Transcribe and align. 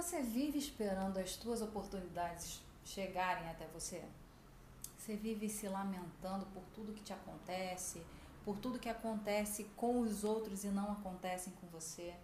Você 0.00 0.22
vive 0.22 0.56
esperando 0.56 1.18
as 1.18 1.36
tuas 1.36 1.60
oportunidades 1.60 2.62
chegarem 2.86 3.46
até 3.50 3.66
você? 3.66 4.02
Você 4.96 5.14
vive 5.14 5.46
se 5.46 5.68
lamentando 5.68 6.46
por 6.46 6.62
tudo 6.74 6.94
que 6.94 7.02
te 7.02 7.12
acontece, 7.12 8.02
por 8.42 8.56
tudo 8.56 8.78
que 8.78 8.88
acontece 8.88 9.64
com 9.76 10.00
os 10.00 10.24
outros 10.24 10.64
e 10.64 10.68
não 10.68 10.90
acontecem 10.90 11.52
com 11.60 11.66
você? 11.66 12.14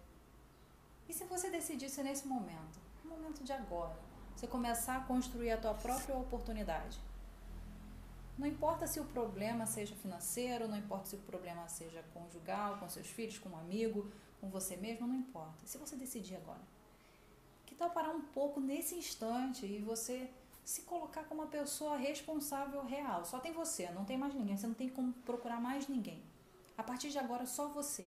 E 1.07 1.12
se 1.12 1.25
você 1.25 1.51
decidisse 1.51 2.03
nesse 2.03 2.27
momento, 2.27 2.81
no 3.04 3.11
momento 3.11 3.45
de 3.45 3.52
agora, 3.52 3.95
você 4.34 4.46
começar 4.46 4.96
a 4.96 5.04
construir 5.04 5.50
a 5.50 5.58
tua 5.58 5.74
própria 5.74 6.16
oportunidade? 6.16 6.98
Não 8.38 8.46
importa 8.46 8.86
se 8.86 9.00
o 9.00 9.04
problema 9.04 9.66
seja 9.66 9.95
financeiro, 9.96 10.66
não 10.66 10.79
importa 10.79 11.04
se 11.08 11.16
o 11.16 11.18
problema 11.18 11.68
seja 11.68 12.02
conjugal, 12.14 12.79
com 12.79 12.88
seus 12.88 13.08
filhos, 13.08 13.38
com 13.38 13.50
um 13.50 13.58
amigo, 13.58 14.11
com 14.40 14.48
você 14.48 14.79
mesmo, 14.79 15.06
não 15.06 15.14
importa. 15.14 15.58
Se 15.66 15.77
você 15.77 15.95
decidir 15.95 16.36
agora, 16.36 16.75
tal 17.77 17.90
parar 17.90 18.11
um 18.11 18.22
pouco 18.22 18.58
nesse 18.58 18.94
instante 18.94 19.66
e 19.66 19.79
você 19.79 20.30
se 20.64 20.82
colocar 20.82 21.25
como 21.25 21.43
uma 21.43 21.48
pessoa 21.48 21.96
responsável 21.96 22.82
real? 22.84 23.25
Só 23.25 23.39
tem 23.39 23.53
você, 23.53 23.90
não 23.90 24.04
tem 24.04 24.17
mais 24.17 24.34
ninguém, 24.34 24.57
você 24.57 24.67
não 24.67 24.75
tem 24.75 24.89
como 24.89 25.12
procurar 25.12 25.61
mais 25.61 25.86
ninguém. 25.86 26.22
A 26.76 26.82
partir 26.82 27.11
de 27.11 27.18
agora, 27.18 27.46
só 27.46 27.68
você. 27.68 28.04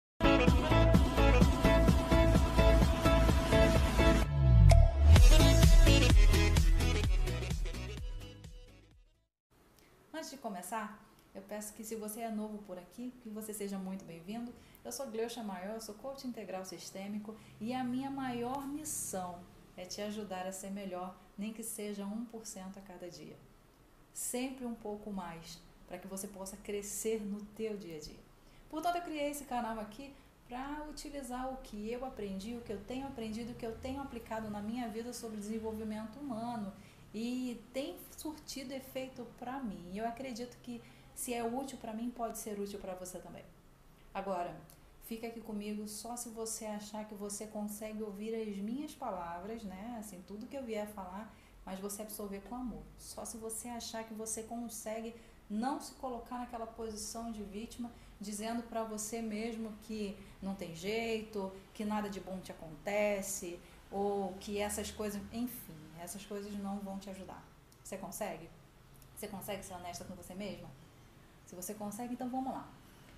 Antes 10.15 10.31
de 10.31 10.39
começar, 10.39 11.05
eu 11.35 11.43
peço 11.43 11.75
que 11.75 11.85
se 11.85 11.97
você 11.97 12.21
é 12.21 12.31
novo 12.31 12.59
por 12.59 12.79
aqui, 12.79 13.13
que 13.21 13.29
você 13.29 13.53
seja 13.53 13.79
muito 13.79 14.05
bem-vindo. 14.05 14.55
Eu 14.85 14.91
sou 14.91 15.07
Gleucha 15.07 15.43
Maior, 15.43 15.81
sou 15.81 15.95
coach 15.97 16.27
integral 16.27 16.65
sistêmico 16.65 17.37
e 17.61 17.75
a 17.75 17.85
minha 17.85 18.11
maior 18.11 18.67
missão 18.67 19.45
é 19.77 19.85
te 19.85 20.01
ajudar 20.01 20.47
a 20.47 20.53
ser 20.53 20.71
melhor, 20.71 21.15
nem 21.37 21.53
que 21.53 21.63
seja 21.63 22.05
1% 22.05 22.77
a 22.77 22.81
cada 22.81 23.09
dia. 23.09 23.37
Sempre 24.13 24.65
um 24.65 24.75
pouco 24.75 25.13
mais, 25.13 25.61
para 25.87 25.99
que 25.99 26.07
você 26.07 26.27
possa 26.27 26.57
crescer 26.57 27.21
no 27.21 27.41
teu 27.57 27.77
dia 27.77 27.97
a 27.97 28.01
dia. 28.01 28.27
Portanto, 28.71 28.97
eu 28.97 29.03
criei 29.03 29.31
esse 29.31 29.45
canal 29.45 29.79
aqui 29.79 30.15
para 30.49 30.85
utilizar 30.89 31.53
o 31.53 31.57
que 31.59 31.91
eu 31.91 32.05
aprendi, 32.05 32.55
o 32.55 32.61
que 32.61 32.73
eu 32.73 32.81
tenho 32.85 33.07
aprendido, 33.07 33.53
o 33.53 33.55
que 33.55 33.67
eu 33.67 33.77
tenho 33.79 34.01
aplicado 34.01 34.49
na 34.49 34.61
minha 34.61 34.89
vida 34.89 35.13
sobre 35.13 35.39
desenvolvimento 35.39 36.19
humano 36.19 36.73
e 37.13 37.61
tem 37.73 37.97
surtido 38.17 38.73
efeito 38.73 39.27
para 39.39 39.61
mim. 39.61 39.97
Eu 39.97 40.07
acredito 40.07 40.57
que 40.63 40.81
se 41.15 41.35
é 41.35 41.43
útil 41.43 41.79
para 41.79 41.93
mim, 41.93 42.11
pode 42.11 42.39
ser 42.39 42.61
útil 42.61 42.79
para 42.79 42.95
você 42.95 43.19
também. 43.19 43.45
Agora, 44.13 44.55
fica 45.07 45.29
aqui 45.29 45.41
comigo 45.41 45.87
só 45.87 46.17
se 46.17 46.29
você 46.29 46.67
achar 46.67 47.07
que 47.07 47.15
você 47.15 47.47
consegue 47.47 48.03
ouvir 48.03 48.35
as 48.35 48.57
minhas 48.59 48.93
palavras, 48.95 49.63
né? 49.63 49.97
Assim, 49.99 50.23
tudo 50.27 50.47
que 50.47 50.57
eu 50.57 50.65
vier 50.65 50.87
falar, 50.89 51.33
mas 51.65 51.79
você 51.79 52.03
absorver 52.03 52.41
com 52.49 52.57
amor. 52.57 52.83
Só 52.99 53.25
se 53.25 53.37
você 53.37 53.69
achar 53.69 54.05
que 54.05 54.13
você 54.13 54.43
consegue 54.43 55.15
não 55.49 55.81
se 55.81 55.95
colocar 55.95 56.39
naquela 56.39 56.67
posição 56.67 57.31
de 57.31 57.43
vítima, 57.45 57.91
dizendo 58.21 58.65
para 58.65 58.83
você 58.83 59.23
mesmo 59.23 59.73
que 59.83 60.17
não 60.43 60.57
tem 60.57 60.75
jeito, 60.75 61.53
que 61.73 61.85
nada 61.85 62.11
de 62.11 62.21
bom 62.21 62.41
te 62.41 62.51
acontece, 62.51 63.61
ou 63.93 64.35
que 64.41 64.59
essas 64.59 64.91
coisas, 64.91 65.23
enfim, 65.33 65.77
essas 66.01 66.27
coisas 66.27 66.53
não 66.59 66.81
vão 66.81 66.99
te 66.99 67.09
ajudar. 67.11 67.45
Você 67.85 67.97
consegue? 67.97 68.51
Você 69.17 69.29
consegue 69.29 69.65
ser 69.65 69.75
honesta 69.75 70.05
com 70.05 70.15
você 70.15 70.35
mesma? 70.35 70.69
Se 71.47 71.55
você 71.55 71.75
consegue, 71.75 72.15
então 72.15 72.29
vamos 72.29 72.53
lá. 72.53 72.69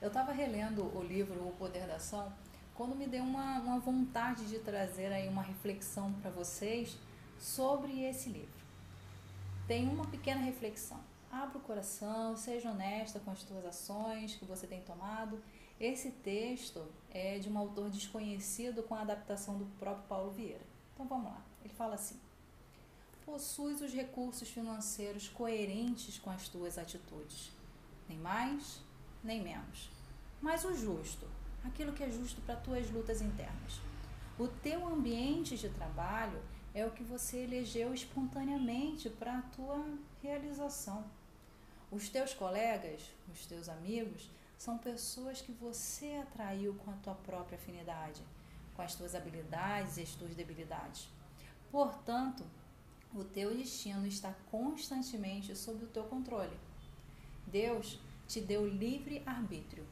Eu 0.01 0.09
estava 0.09 0.31
relendo 0.31 0.85
o 0.97 1.03
livro 1.03 1.49
O 1.49 1.53
Poder 1.59 1.85
da 1.89 1.97
Ação 1.97 2.33
quando 2.75 2.95
me 2.95 3.09
deu 3.09 3.25
uma, 3.25 3.59
uma 3.59 3.81
vontade 3.81 4.47
de 4.47 4.61
trazer 4.61 5.13
aí 5.13 5.29
uma 5.29 5.43
reflexão 5.43 6.13
para 6.23 6.31
vocês 6.31 6.97
sobre 7.37 8.05
esse 8.05 8.31
livro. 8.31 8.61
Tem 9.67 9.89
uma 9.89 10.07
pequena 10.07 10.41
reflexão. 10.41 11.01
Abra 11.33 11.59
o 11.59 11.61
coração, 11.61 12.37
seja 12.37 12.71
honesta 12.71 13.19
com 13.19 13.33
as 13.33 13.41
suas 13.41 13.67
ações 13.67 14.37
que 14.37 14.45
você 14.45 14.69
tem 14.69 14.81
tomado. 14.83 15.42
Esse 15.81 16.13
texto 16.13 16.87
é 17.11 17.41
de 17.41 17.48
um 17.48 17.58
autor 17.58 17.91
desconhecido 17.91 18.85
com 18.85 18.95
a 18.95 19.01
adaptação 19.01 19.58
do 19.58 19.67
próprio 19.81 20.07
Paulo 20.07 20.31
Vieira. 20.31 20.64
Então 20.95 21.08
vamos 21.08 21.33
lá. 21.33 21.42
Ele 21.64 21.75
fala 21.75 21.97
assim: 21.97 22.20
possuis 23.27 23.83
os 23.83 23.92
recursos 23.92 24.48
financeiros 24.48 25.29
coerentes 25.29 26.20
com 26.20 26.31
as 26.31 26.48
tuas 26.48 26.79
atitudes, 26.79 27.51
nem 28.08 28.19
mais, 28.19 28.81
nem 29.28 29.42
menos. 29.42 29.90
Mas 30.40 30.64
o 30.64 30.74
justo, 30.74 31.27
aquilo 31.62 31.92
que 31.92 32.02
é 32.02 32.11
justo 32.11 32.40
para 32.40 32.56
tuas 32.56 32.90
lutas 32.90 33.20
internas. 33.20 33.78
O 34.39 34.48
teu 34.48 34.89
ambiente 34.89 35.58
de 35.58 35.68
trabalho 35.68 36.40
é 36.74 36.86
o 36.86 36.90
que 36.90 37.02
você 37.02 37.39
elegeu 37.44 37.92
espontaneamente 37.92 39.11
para 39.11 39.39
a 39.39 39.42
tua 39.42 39.84
realização. 40.22 41.05
Os 41.90 42.08
teus 42.08 42.33
colegas, 42.33 43.02
os 43.30 43.44
teus 43.44 43.68
amigos, 43.68 44.30
são 44.56 44.78
pessoas 44.78 45.42
que 45.42 45.52
você 45.52 46.20
atraiu 46.22 46.74
com 46.74 46.90
a 46.90 46.95
tua 46.95 47.14
própria 47.14 47.58
afinidade, 47.58 48.22
com 48.74 48.80
as 48.83 48.95
tuas 48.95 49.14
habilidades 49.14 49.98
e 49.98 50.02
as 50.02 50.14
tuas 50.14 50.34
debilidades. 50.34 51.06
Portanto, 51.70 52.45
o 53.14 53.24
teu 53.24 53.55
destino 53.55 54.06
está 54.06 54.33
constantemente 54.50 55.55
sob 55.55 55.84
o 55.84 55.89
teu 55.89 56.05
controle. 56.05 56.56
Deus 57.46 57.98
te 58.28 58.40
deu 58.40 58.68
livre 58.68 59.22
arbítrio 59.27 59.84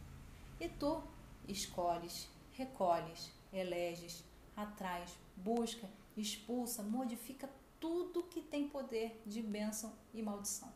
e 0.60 0.68
tu 0.68 1.02
escolhes, 1.48 2.28
recolhes, 2.52 3.32
eleges, 3.52 4.22
atrais, 4.56 5.16
busca, 5.36 5.88
expulsa, 6.16 6.82
modifica 6.82 7.50
tudo 7.80 8.22
que 8.22 8.40
tem 8.40 8.68
poder 8.68 9.20
de 9.26 9.42
bênção 9.42 9.92
e 10.14 10.22
maldição. 10.22 10.72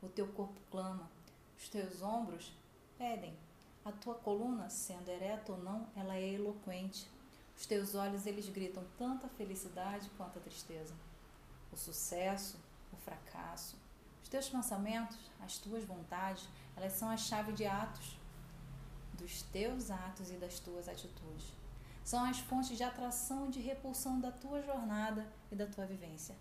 O 0.00 0.08
teu 0.08 0.28
corpo 0.28 0.58
clama, 0.70 1.10
os 1.58 1.68
teus 1.68 2.00
ombros 2.00 2.52
pedem, 2.96 3.36
a 3.84 3.92
tua 3.92 4.14
coluna, 4.14 4.70
sendo 4.70 5.10
ereta 5.10 5.52
ou 5.52 5.58
não, 5.58 5.86
ela 5.94 6.16
é 6.16 6.34
eloquente. 6.34 7.06
Os 7.56 7.66
teus 7.66 7.94
olhos, 7.94 8.26
eles 8.26 8.48
gritam 8.48 8.84
tanto 8.96 9.26
a 9.26 9.28
felicidade 9.28 10.10
quanto 10.16 10.38
a 10.38 10.42
tristeza 10.42 10.94
o 11.72 11.76
sucesso, 11.76 12.58
o 12.92 12.96
fracasso. 12.96 13.76
Os 14.22 14.28
teus 14.28 14.48
pensamentos, 14.48 15.18
as 15.40 15.58
tuas 15.58 15.84
vontades, 15.84 16.48
elas 16.76 16.92
são 16.92 17.08
a 17.08 17.16
chave 17.16 17.52
de 17.52 17.64
atos, 17.66 18.18
dos 19.14 19.42
teus 19.42 19.90
atos 19.90 20.30
e 20.30 20.34
das 20.34 20.60
tuas 20.60 20.88
atitudes. 20.88 21.52
São 22.04 22.24
as 22.24 22.38
fontes 22.38 22.76
de 22.76 22.84
atração 22.84 23.46
e 23.46 23.50
de 23.50 23.60
repulsão 23.60 24.20
da 24.20 24.30
tua 24.30 24.62
jornada 24.62 25.26
e 25.50 25.56
da 25.56 25.66
tua 25.66 25.86
vivência. 25.86 26.36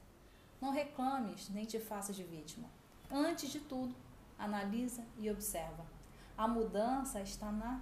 Não 0.62 0.72
reclames 0.72 1.50
nem 1.50 1.66
te 1.66 1.80
faças 1.80 2.16
de 2.16 2.24
vítima. 2.24 2.68
Antes 3.10 3.50
de 3.50 3.60
tudo, 3.60 3.96
analisa 4.38 5.04
e 5.18 5.30
observa. 5.32 5.86
A 6.38 6.48
mudança 6.48 7.22
está 7.22 7.52
na, 7.52 7.82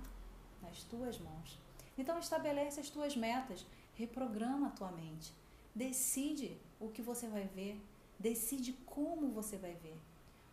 nas 0.61 0.83
tuas 0.83 1.19
mãos. 1.19 1.59
Então 1.97 2.17
estabelece 2.19 2.79
as 2.79 2.89
tuas 2.89 3.15
metas, 3.15 3.65
reprograma 3.95 4.67
a 4.67 4.71
tua 4.71 4.91
mente. 4.91 5.33
Decide 5.75 6.57
o 6.79 6.89
que 6.89 7.01
você 7.01 7.27
vai 7.27 7.47
ver, 7.47 7.81
decide 8.19 8.73
como 8.85 9.31
você 9.31 9.57
vai 9.57 9.73
ver. 9.73 9.99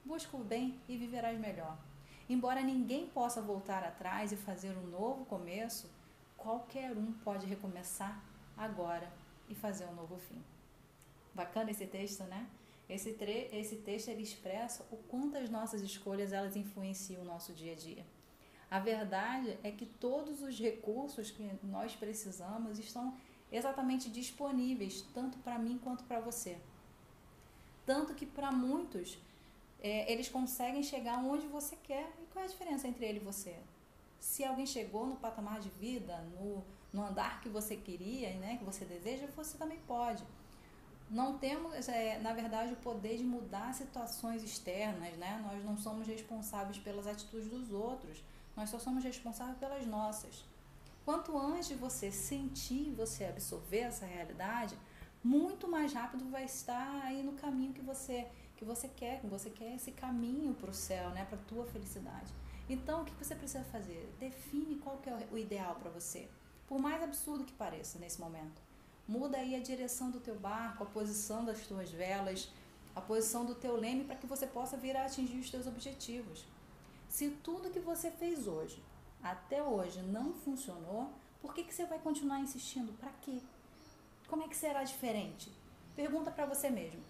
Busca 0.05 0.37
o 0.37 0.45
bem 0.45 0.81
e 0.89 0.97
viverás 0.97 1.39
melhor. 1.39 1.77
Embora 2.31 2.63
ninguém 2.63 3.09
possa 3.09 3.43
voltar 3.43 3.83
atrás 3.83 4.31
e 4.31 4.37
fazer 4.37 4.71
um 4.79 4.87
novo 4.87 5.25
começo, 5.25 5.91
qualquer 6.37 6.97
um 6.97 7.13
pode 7.25 7.45
recomeçar 7.45 8.23
agora 8.57 9.13
e 9.49 9.55
fazer 9.57 9.85
um 9.87 9.95
novo 9.97 10.17
fim. 10.17 10.41
Bacana 11.35 11.73
esse 11.73 11.87
texto, 11.87 12.23
né? 12.23 12.47
Esse, 12.89 13.17
esse 13.53 13.77
texto 13.79 14.11
ele 14.11 14.23
expressa 14.23 14.87
o 14.93 14.97
quanto 15.09 15.39
as 15.39 15.51
nossas 15.51 15.83
escolhas 15.83 16.33
elas 16.33 16.55
influenciam 16.55 17.23
o 17.23 17.25
nosso 17.25 17.53
dia 17.53 17.73
a 17.73 17.75
dia. 17.77 18.07
A 18.71 18.79
verdade 18.79 19.59
é 19.65 19.73
que 19.73 19.85
todos 19.85 20.41
os 20.41 20.57
recursos 20.57 21.33
que 21.33 21.51
nós 21.65 21.97
precisamos 21.97 22.79
estão 22.79 23.13
exatamente 23.51 24.09
disponíveis, 24.09 25.05
tanto 25.13 25.37
para 25.39 25.59
mim 25.59 25.81
quanto 25.83 26.05
para 26.05 26.21
você. 26.21 26.61
Tanto 27.85 28.15
que 28.15 28.25
para 28.25 28.53
muitos, 28.53 29.19
é, 29.83 30.11
eles 30.13 30.29
conseguem 30.29 30.83
chegar 30.83 31.19
onde 31.19 31.47
você 31.47 31.77
quer. 31.77 32.13
E 32.23 32.27
qual 32.33 32.43
é 32.43 32.47
a 32.47 32.51
diferença 32.51 32.87
entre 32.87 33.07
ele 33.07 33.19
e 33.19 33.25
você? 33.25 33.57
Se 34.19 34.45
alguém 34.45 34.67
chegou 34.67 35.07
no 35.07 35.17
patamar 35.17 35.61
de 35.61 35.71
vida, 35.71 36.19
no, 36.39 36.63
no 36.93 37.05
andar 37.05 37.41
que 37.41 37.49
você 37.49 37.77
queria, 37.77 38.35
né, 38.35 38.57
que 38.59 38.65
você 38.65 38.85
deseja, 38.85 39.27
você 39.35 39.57
também 39.57 39.79
pode. 39.87 40.23
Não 41.09 41.39
temos, 41.39 41.89
é, 41.89 42.19
na 42.19 42.33
verdade, 42.33 42.73
o 42.73 42.77
poder 42.77 43.17
de 43.17 43.25
mudar 43.25 43.75
situações 43.75 44.45
externas, 44.45 45.17
né? 45.17 45.43
Nós 45.45 45.65
não 45.65 45.77
somos 45.77 46.07
responsáveis 46.07 46.79
pelas 46.79 47.05
atitudes 47.05 47.49
dos 47.49 47.73
outros, 47.73 48.23
nós 48.57 48.71
só 48.71 48.79
somos 48.79 49.03
responsáveis 49.03 49.59
pelas 49.59 49.85
nossas. 49.87 50.45
Quanto 51.05 51.37
antes 51.37 51.77
você 51.77 52.13
sentir, 52.13 52.93
você 52.93 53.25
absorver 53.25 53.81
essa 53.81 54.07
realidade, 54.07 54.79
muito 55.25 55.67
mais 55.67 55.93
rápido 55.93 56.31
vai 56.31 56.45
estar 56.45 57.03
aí 57.03 57.25
no 57.25 57.33
caminho 57.33 57.73
que 57.73 57.83
você 57.83 58.29
que 58.61 58.65
você 58.67 58.89
quer, 58.89 59.23
que 59.23 59.27
você 59.27 59.49
quer 59.49 59.75
esse 59.75 59.91
caminho 59.91 60.53
para 60.53 60.69
o 60.69 60.75
céu, 60.75 61.09
né, 61.11 61.25
para 61.25 61.39
a 61.39 61.43
tua 61.49 61.65
felicidade. 61.65 62.31
Então, 62.69 63.01
o 63.01 63.05
que 63.07 63.15
você 63.15 63.35
precisa 63.35 63.65
fazer? 63.65 64.15
Define 64.21 64.77
qual 64.77 64.99
que 64.99 65.09
é 65.09 65.29
o 65.33 65.39
ideal 65.39 65.77
para 65.77 65.91
você. 65.91 66.29
Por 66.69 66.79
mais 66.79 67.03
absurdo 67.03 67.47
que 67.47 67.55
pareça 67.55 67.99
nesse 67.99 68.21
momento. 68.21 68.61
Muda 69.09 69.39
aí 69.39 69.57
a 69.57 69.61
direção 69.61 70.11
do 70.11 70.21
teu 70.21 70.39
barco, 70.39 70.85
a 70.85 70.87
posição 70.87 71.43
das 71.43 71.67
tuas 71.67 71.91
velas, 71.91 72.51
a 72.95 73.01
posição 73.01 73.47
do 73.47 73.55
teu 73.55 73.77
leme 73.77 74.05
para 74.05 74.17
que 74.17 74.27
você 74.27 74.47
possa 74.47 74.77
vir 74.77 74.95
a 74.95 75.07
atingir 75.07 75.39
os 75.39 75.51
teus 75.51 75.67
objetivos. 75.67 76.45
Se 77.09 77.31
tudo 77.43 77.71
que 77.71 77.81
você 77.81 78.11
fez 78.11 78.47
hoje, 78.47 78.81
até 79.23 79.63
hoje, 79.63 80.03
não 80.03 80.35
funcionou, 80.35 81.11
por 81.41 81.55
que, 81.55 81.65
que 81.65 81.75
você 81.75 81.87
vai 81.87 81.99
continuar 81.99 82.41
insistindo? 82.41 82.93
Para 82.99 83.11
quê? 83.23 83.39
Como 84.29 84.43
é 84.43 84.49
que 84.49 84.57
será 84.57 84.85
diferente? 84.85 85.51
Pergunta 85.97 86.31
para 86.31 86.45
você 86.45 86.69
mesmo. 86.69 87.01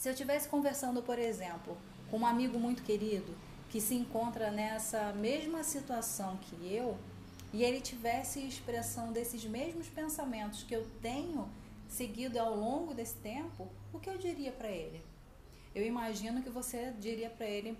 Se 0.00 0.08
eu 0.08 0.14
estivesse 0.14 0.48
conversando, 0.48 1.02
por 1.02 1.18
exemplo, 1.18 1.76
com 2.10 2.20
um 2.20 2.26
amigo 2.26 2.58
muito 2.58 2.82
querido 2.82 3.36
que 3.68 3.82
se 3.82 3.94
encontra 3.94 4.50
nessa 4.50 5.12
mesma 5.12 5.62
situação 5.62 6.38
que 6.38 6.56
eu, 6.74 6.96
e 7.52 7.62
ele 7.62 7.82
tivesse 7.82 8.40
expressão 8.40 9.12
desses 9.12 9.44
mesmos 9.44 9.90
pensamentos 9.90 10.62
que 10.62 10.74
eu 10.74 10.88
tenho 11.02 11.50
seguido 11.86 12.38
ao 12.38 12.56
longo 12.56 12.94
desse 12.94 13.16
tempo, 13.16 13.68
o 13.92 14.00
que 14.00 14.08
eu 14.08 14.16
diria 14.16 14.50
para 14.52 14.70
ele? 14.70 15.04
Eu 15.74 15.84
imagino 15.84 16.42
que 16.42 16.48
você 16.48 16.94
diria 16.98 17.28
para 17.28 17.44
ele: 17.44 17.76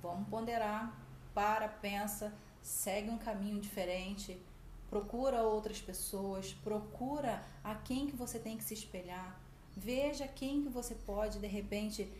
vamos 0.00 0.28
ponderar, 0.28 0.96
para, 1.34 1.66
pensa, 1.66 2.32
segue 2.62 3.10
um 3.10 3.18
caminho 3.18 3.60
diferente, 3.60 4.40
procura 4.88 5.42
outras 5.42 5.80
pessoas, 5.80 6.52
procura 6.62 7.42
a 7.64 7.74
quem 7.74 8.06
que 8.06 8.14
você 8.14 8.38
tem 8.38 8.56
que 8.56 8.62
se 8.62 8.74
espelhar, 8.74 9.42
veja 9.76 10.26
quem 10.26 10.62
que 10.62 10.68
você 10.68 10.94
pode 10.94 11.38
de 11.38 11.46
repente 11.46 12.10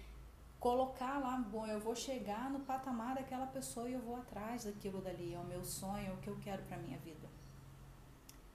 colocar 0.58 1.18
lá, 1.18 1.36
bom, 1.36 1.66
eu 1.66 1.78
vou 1.78 1.94
chegar 1.94 2.50
no 2.50 2.60
patamar 2.60 3.16
daquela 3.16 3.46
pessoa 3.46 3.88
e 3.88 3.92
eu 3.92 4.00
vou 4.00 4.16
atrás 4.16 4.64
daquilo 4.64 5.00
dali, 5.00 5.34
é 5.34 5.38
o 5.38 5.44
meu 5.44 5.62
sonho, 5.64 6.08
é 6.08 6.12
o 6.12 6.16
que 6.16 6.28
eu 6.28 6.38
quero 6.40 6.62
para 6.62 6.78
minha 6.78 6.98
vida. 6.98 7.28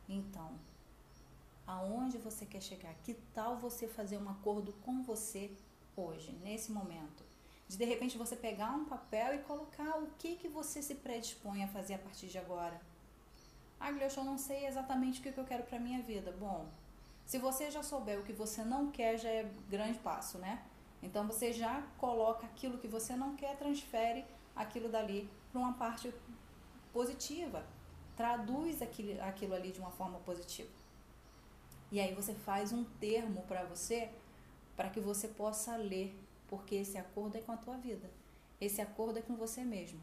Então, 0.07 0.51
aonde 1.67 2.17
você 2.17 2.47
quer 2.47 2.61
chegar? 2.61 2.95
Que 3.03 3.13
tal 3.33 3.57
você 3.57 3.87
fazer 3.87 4.17
um 4.17 4.27
acordo 4.27 4.73
com 4.83 5.03
você 5.03 5.51
hoje, 5.95 6.31
nesse 6.43 6.71
momento? 6.71 7.23
De 7.67 7.77
de 7.77 7.85
repente 7.85 8.17
você 8.17 8.35
pegar 8.35 8.71
um 8.71 8.85
papel 8.85 9.35
e 9.35 9.43
colocar 9.43 9.99
o 9.99 10.07
que 10.17 10.35
que 10.35 10.47
você 10.47 10.81
se 10.81 10.95
predispõe 10.95 11.63
a 11.63 11.67
fazer 11.67 11.93
a 11.93 11.99
partir 11.99 12.25
de 12.25 12.39
agora. 12.39 12.81
Ah, 13.79 13.91
Gleucha, 13.91 14.19
eu 14.19 14.25
não 14.25 14.39
sei 14.39 14.65
exatamente 14.65 15.19
o 15.19 15.23
que 15.23 15.39
eu 15.39 15.45
quero 15.45 15.63
para 15.63 15.79
minha 15.79 16.01
vida. 16.01 16.31
Bom, 16.31 16.67
se 17.29 17.37
você 17.37 17.69
já 17.69 17.83
souber 17.83 18.19
o 18.19 18.23
que 18.23 18.33
você 18.33 18.63
não 18.63 18.89
quer, 18.89 19.15
já 19.19 19.29
é 19.29 19.43
grande 19.69 19.99
passo, 19.99 20.39
né? 20.39 20.65
Então 20.99 21.27
você 21.27 21.53
já 21.53 21.83
coloca 21.99 22.43
aquilo 22.47 22.79
que 22.79 22.87
você 22.87 23.15
não 23.15 23.35
quer, 23.35 23.55
transfere 23.55 24.25
aquilo 24.55 24.89
dali 24.89 25.29
para 25.51 25.61
uma 25.61 25.73
parte 25.73 26.11
positiva. 26.91 27.63
Traduz 28.17 28.81
aquilo, 28.81 29.21
aquilo 29.21 29.53
ali 29.53 29.71
de 29.71 29.79
uma 29.79 29.91
forma 29.91 30.17
positiva. 30.21 30.71
E 31.91 31.99
aí 31.99 32.15
você 32.15 32.33
faz 32.33 32.73
um 32.73 32.83
termo 32.99 33.43
para 33.43 33.63
você, 33.63 34.09
para 34.75 34.89
que 34.89 34.99
você 34.99 35.27
possa 35.27 35.75
ler, 35.77 36.19
porque 36.47 36.73
esse 36.77 36.97
acordo 36.97 37.37
é 37.37 37.41
com 37.41 37.51
a 37.51 37.57
tua 37.57 37.77
vida. 37.77 38.09
Esse 38.59 38.81
acordo 38.81 39.19
é 39.19 39.21
com 39.21 39.35
você 39.35 39.63
mesmo. 39.63 40.01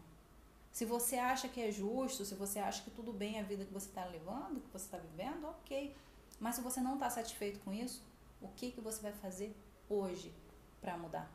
Se 0.71 0.85
você 0.85 1.17
acha 1.17 1.49
que 1.49 1.61
é 1.61 1.73
justo, 1.73 2.25
se 2.25 2.37
você 2.37 2.61
acha 2.61 2.85
que 2.85 2.91
tudo 2.93 3.13
bem 3.13 3.41
a 3.41 3.43
vida 3.43 3.65
que 3.65 3.75
você 3.75 3.89
está 3.89 4.05
levando, 4.05 4.61
que 4.61 4.73
você 4.73 4.85
está 4.85 4.99
vivendo, 4.99 5.49
ok. 5.49 5.93
Mas 6.39 6.57
se 6.57 6.61
você 6.61 6.81
não 6.81 6.95
está 6.95 7.09
satisfeito 7.11 7.61
com 7.61 7.73
isso, 7.73 8.03
o 8.41 8.49
que, 8.49 8.71
que 8.71 8.81
você 8.81 9.01
vai 9.01 9.13
fazer 9.13 9.55
hoje 9.89 10.33
para 10.81 10.97
mudar. 10.97 11.31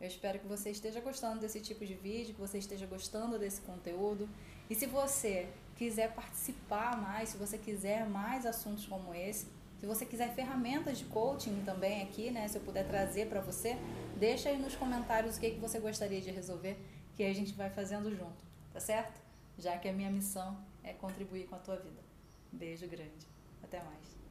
Eu 0.00 0.08
espero 0.08 0.38
que 0.38 0.46
você 0.46 0.70
esteja 0.70 1.00
gostando 1.00 1.40
desse 1.40 1.60
tipo 1.60 1.86
de 1.86 1.94
vídeo, 1.94 2.34
que 2.34 2.40
você 2.40 2.58
esteja 2.58 2.86
gostando 2.86 3.38
desse 3.38 3.60
conteúdo. 3.60 4.28
E 4.68 4.74
se 4.74 4.86
você 4.86 5.48
quiser 5.76 6.12
participar 6.12 7.00
mais, 7.00 7.30
se 7.30 7.36
você 7.36 7.56
quiser 7.56 8.08
mais 8.08 8.44
assuntos 8.44 8.84
como 8.86 9.14
esse, 9.14 9.46
se 9.78 9.86
você 9.86 10.04
quiser 10.06 10.34
ferramentas 10.34 10.98
de 10.98 11.04
coaching 11.04 11.62
também 11.64 12.02
aqui, 12.02 12.30
né, 12.30 12.46
se 12.48 12.56
eu 12.56 12.62
puder 12.62 12.86
trazer 12.86 13.28
para 13.28 13.40
você, 13.40 13.76
deixa 14.16 14.48
aí 14.48 14.56
nos 14.56 14.74
comentários 14.76 15.36
o 15.36 15.40
que, 15.40 15.50
que 15.50 15.60
você 15.60 15.78
gostaria 15.78 16.20
de 16.20 16.30
resolver, 16.30 16.76
que 17.16 17.22
a 17.22 17.32
gente 17.32 17.52
vai 17.52 17.70
fazendo 17.70 18.14
junto, 18.16 18.44
tá 18.72 18.80
certo? 18.80 19.20
Já 19.58 19.76
que 19.78 19.88
a 19.88 19.92
minha 19.92 20.10
missão 20.10 20.56
é 20.82 20.92
contribuir 20.92 21.46
com 21.46 21.56
a 21.56 21.58
tua 21.58 21.76
vida. 21.76 22.00
Beijo 22.52 22.86
grande. 22.88 23.31
Até 23.62 23.82
mais. 23.82 24.21